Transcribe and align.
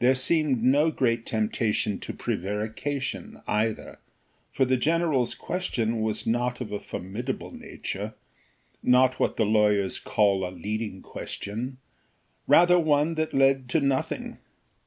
There 0.00 0.14
seemed 0.14 0.62
no 0.62 0.90
great 0.90 1.24
temptation 1.24 1.98
to 2.00 2.12
prevarication 2.12 3.40
either, 3.46 3.98
for 4.52 4.66
the 4.66 4.76
general's 4.76 5.34
question 5.34 6.02
was 6.02 6.26
not 6.26 6.60
of 6.60 6.72
a 6.72 6.78
formidable 6.78 7.50
nature, 7.50 8.12
not 8.82 9.18
what 9.18 9.38
the 9.38 9.46
lawyers 9.46 9.98
call 9.98 10.46
a 10.46 10.52
leading 10.54 11.00
question, 11.00 11.78
rather 12.46 12.78
one 12.78 13.14
that 13.14 13.32
led 13.32 13.70
to 13.70 13.80
nothing. 13.80 14.36